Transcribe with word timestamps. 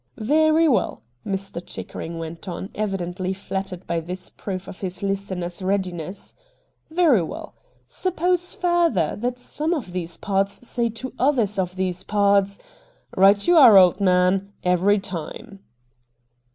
'Very 0.17 0.67
well,' 0.67 1.03
Mr. 1.23 1.61
Chickering 1.63 2.17
went 2.17 2.47
on, 2.47 2.71
evidently 2.73 3.33
flattered 3.35 3.85
by 3.85 3.99
this 3.99 4.31
proof 4.31 4.67
of 4.67 4.79
his 4.79 5.03
listenei''s 5.03 5.63
readiness;' 5.63 6.33
very 6.89 7.21
well. 7.21 7.53
Suppose 7.85 8.55
further 8.55 9.15
that 9.19 9.37
some 9.37 9.75
of 9.75 9.91
these 9.93 10.17
pards 10.17 10.67
say 10.67 10.89
to 10.89 11.13
others 11.19 11.59
of 11.59 11.75
these 11.75 12.03
pards, 12.03 12.57
"Pdght 13.15 13.47
you 13.47 13.55
are, 13.57 13.77
old 13.77 14.01
man," 14.01 14.51
every 14.63 14.97
tiaie.' 14.97 15.59